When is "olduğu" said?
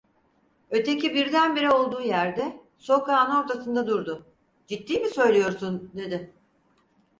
1.71-2.01